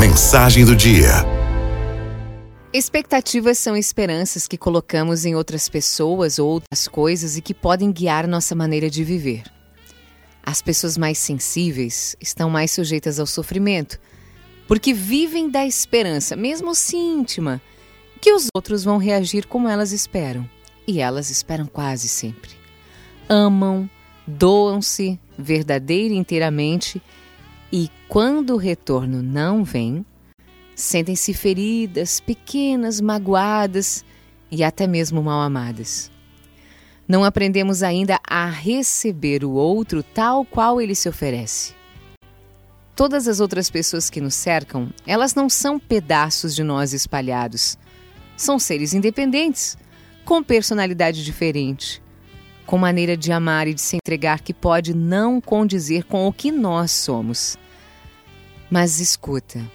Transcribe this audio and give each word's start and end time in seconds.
Mensagem 0.00 0.64
do 0.64 0.74
dia. 0.74 1.10
Expectativas 2.72 3.58
são 3.58 3.76
esperanças 3.76 4.48
que 4.48 4.56
colocamos 4.56 5.26
em 5.26 5.34
outras 5.34 5.68
pessoas 5.68 6.38
ou 6.38 6.48
outras 6.48 6.88
coisas 6.88 7.36
e 7.36 7.42
que 7.42 7.52
podem 7.52 7.92
guiar 7.92 8.26
nossa 8.26 8.54
maneira 8.54 8.88
de 8.88 9.04
viver. 9.04 9.42
As 10.42 10.62
pessoas 10.62 10.96
mais 10.96 11.18
sensíveis 11.18 12.16
estão 12.18 12.48
mais 12.48 12.70
sujeitas 12.70 13.20
ao 13.20 13.26
sofrimento, 13.26 14.00
porque 14.66 14.94
vivem 14.94 15.50
da 15.50 15.66
esperança, 15.66 16.34
mesmo 16.34 16.74
se 16.74 16.96
íntima, 16.96 17.60
que 18.22 18.32
os 18.32 18.46
outros 18.56 18.82
vão 18.82 18.96
reagir 18.96 19.46
como 19.46 19.68
elas 19.68 19.92
esperam. 19.92 20.48
E 20.88 20.98
elas 20.98 21.28
esperam 21.28 21.66
quase 21.66 22.08
sempre. 22.08 22.52
Amam, 23.28 23.88
doam-se 24.26 25.20
verdadeira 25.36 26.14
e 26.14 26.16
inteiramente, 26.16 27.02
e 27.72 27.88
quando 28.08 28.54
o 28.54 28.56
retorno 28.56 29.22
não 29.22 29.62
vem, 29.62 30.04
sentem-se 30.74 31.32
feridas, 31.32 32.20
pequenas, 32.20 33.00
magoadas 33.00 34.04
e 34.50 34.64
até 34.64 34.86
mesmo 34.86 35.22
mal 35.22 35.40
amadas. 35.40 36.10
Não 37.06 37.24
aprendemos 37.24 37.82
ainda 37.82 38.18
a 38.28 38.46
receber 38.46 39.44
o 39.44 39.50
outro 39.50 40.02
tal 40.02 40.44
qual 40.44 40.80
ele 40.80 40.94
se 40.94 41.08
oferece. 41.08 41.74
Todas 42.96 43.26
as 43.26 43.40
outras 43.40 43.70
pessoas 43.70 44.10
que 44.10 44.20
nos 44.20 44.34
cercam, 44.34 44.92
elas 45.06 45.34
não 45.34 45.48
são 45.48 45.78
pedaços 45.78 46.54
de 46.54 46.62
nós 46.62 46.92
espalhados. 46.92 47.78
São 48.36 48.58
seres 48.58 48.92
independentes, 48.92 49.76
com 50.24 50.42
personalidade 50.42 51.24
diferente, 51.24 52.02
com 52.70 52.78
maneira 52.78 53.16
de 53.16 53.32
amar 53.32 53.66
e 53.66 53.74
de 53.74 53.80
se 53.80 53.96
entregar 53.96 54.42
que 54.42 54.54
pode 54.54 54.94
não 54.94 55.40
condizer 55.40 56.04
com 56.04 56.28
o 56.28 56.32
que 56.32 56.52
nós 56.52 56.92
somos. 56.92 57.58
Mas 58.70 59.00
escuta, 59.00 59.68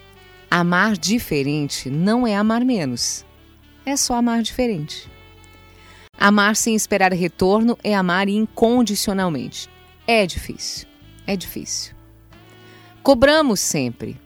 amar 0.49 0.95
diferente 0.95 1.89
não 1.89 2.26
é 2.26 2.38
amar 2.38 2.63
menos, 2.63 3.26
é 3.86 3.98
só 3.98 4.14
amar 4.14 4.42
diferente. 4.42 5.11
Amar 6.17 6.55
sem 6.55 6.73
esperar 6.73 7.11
retorno 7.11 7.78
é 7.83 7.94
amar 7.94 8.30
incondicionalmente. 8.30 9.70
É 10.08 10.25
difícil, 10.25 10.88
é 11.27 11.36
difícil. 11.36 11.94
Cobramos 13.03 13.59
sempre. 13.59 14.17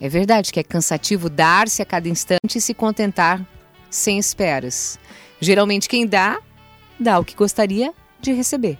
É 0.00 0.08
verdade 0.08 0.52
que 0.52 0.60
é 0.60 0.62
cansativo 0.62 1.28
dar-se 1.28 1.82
a 1.82 1.84
cada 1.84 2.08
instante 2.08 2.58
e 2.58 2.60
se 2.60 2.72
contentar 2.72 3.44
sem 3.90 4.16
esperas. 4.16 4.96
Geralmente, 5.40 5.88
quem 5.88 6.06
dá 6.06 6.40
dá 7.02 7.18
o 7.18 7.24
que 7.24 7.34
gostaria 7.34 7.92
de 8.20 8.32
receber. 8.32 8.78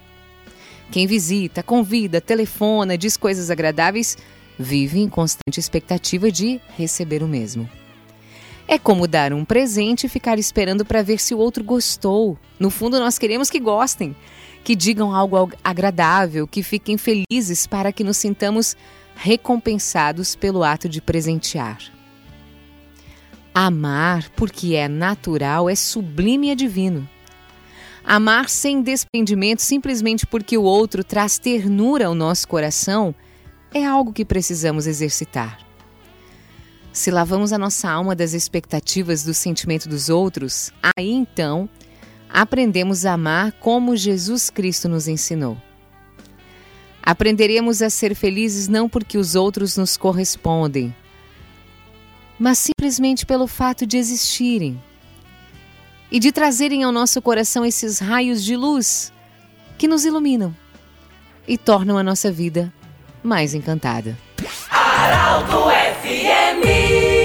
Quem 0.91 1.07
visita, 1.07 1.63
convida, 1.63 2.21
telefona, 2.21 2.97
diz 2.97 3.17
coisas 3.17 3.51
agradáveis, 3.51 4.17
vive 4.59 5.01
em 5.01 5.09
constante 5.09 5.59
expectativa 5.59 6.31
de 6.31 6.61
receber 6.77 7.23
o 7.23 7.29
mesmo. 7.29 7.69
É 8.69 8.79
como 8.79 9.09
dar 9.09 9.33
um 9.33 9.45
presente 9.45 10.07
e 10.07 10.09
ficar 10.09 10.39
esperando 10.39 10.85
para 10.85 11.03
ver 11.03 11.19
se 11.19 11.35
o 11.35 11.39
outro 11.39 11.65
gostou. 11.65 12.39
No 12.59 12.71
fundo, 12.71 12.99
nós 12.99 13.19
queremos 13.19 13.51
que 13.51 13.59
gostem, 13.59 14.15
que 14.63 14.77
digam 14.77 15.15
algo 15.15 15.51
agradável, 15.65 16.47
que 16.47 16.63
fiquem 16.63 16.97
felizes 16.97 17.67
para 17.67 17.93
que 17.93 18.05
nos 18.05 18.17
sintamos 18.17 18.77
recompensados 19.15 20.35
pelo 20.35 20.63
ato 20.63 20.89
de 20.89 21.03
presentear. 21.03 21.79
Amar, 23.55 24.31
porque 24.31 24.75
é 24.75 24.89
natural, 24.89 25.69
é 25.69 25.75
sublime 25.75 26.49
e 26.49 26.51
é 26.51 26.55
divino. 26.55 27.09
Amar 28.05 28.49
sem 28.49 28.83
desprendimento 28.83 29.63
simplesmente 29.63 30.27
porque 30.27 30.59
o 30.59 30.63
outro 30.63 31.05
traz 31.05 31.39
ternura 31.39 32.07
ao 32.07 32.15
nosso 32.15 32.49
coração 32.49 33.15
é 33.73 33.85
algo 33.85 34.13
que 34.13 34.25
precisamos 34.25 34.87
exercitar. 34.87 35.59
Se 36.93 37.11
lavamos 37.11 37.53
a 37.53 37.59
nossa 37.59 37.89
alma 37.89 38.15
das 38.15 38.35
expectativas 38.35 39.25
do 39.25 39.33
sentimento 39.33 39.89
dos 39.89 40.11
outros, 40.11 40.71
aí 40.97 41.11
então 41.11 41.69
aprendemos 42.29 43.07
a 43.07 43.15
amar 43.15 43.53
como 43.53 43.97
Jesus 43.97 44.51
Cristo 44.51 44.89
nos 44.89 45.09
ensinou. 45.09 45.57
Aprenderemos 47.03 47.83
a 47.83 47.89
ser 47.89 48.15
felizes 48.15 48.69
não 48.69 48.89
porque 48.89 49.17
os 49.17 49.35
outros 49.35 49.77
nos 49.77 49.97
correspondem, 49.97 50.95
mas 52.39 52.59
simplesmente 52.59 53.25
pelo 53.25 53.47
fato 53.47 53.87
de 53.87 53.97
existirem 53.97 54.81
e 56.13 56.21
de 56.21 56.31
trazerem 56.31 56.85
ao 56.85 56.93
nosso 56.93 57.23
coração 57.23 57.65
esses 57.65 57.99
raios 57.99 58.45
de 58.45 58.55
luz 58.55 59.11
que 59.79 59.89
nos 59.89 60.05
iluminam 60.05 60.55
e 61.49 61.57
tornam 61.57 61.97
a 61.97 62.03
nossa 62.03 62.31
vida 62.31 62.71
mais 63.23 63.55
encantada. 63.55 64.17
Araldo 64.71 65.71
FMI 66.03 67.22